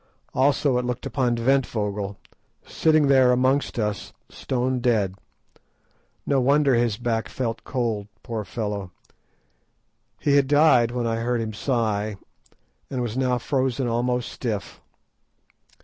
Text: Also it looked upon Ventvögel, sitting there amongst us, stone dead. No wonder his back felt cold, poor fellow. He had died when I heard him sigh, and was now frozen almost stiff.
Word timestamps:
Also 0.33 0.79
it 0.79 0.83
looked 0.83 1.05
upon 1.05 1.35
Ventvögel, 1.35 2.15
sitting 2.65 3.05
there 3.05 3.31
amongst 3.31 3.77
us, 3.77 4.13
stone 4.29 4.79
dead. 4.79 5.13
No 6.25 6.41
wonder 6.41 6.73
his 6.73 6.97
back 6.97 7.29
felt 7.29 7.63
cold, 7.63 8.07
poor 8.23 8.43
fellow. 8.43 8.89
He 10.19 10.37
had 10.37 10.47
died 10.47 10.89
when 10.89 11.05
I 11.05 11.17
heard 11.17 11.39
him 11.39 11.53
sigh, 11.53 12.15
and 12.89 13.03
was 13.03 13.15
now 13.15 13.37
frozen 13.37 13.87
almost 13.87 14.29
stiff. 14.31 14.81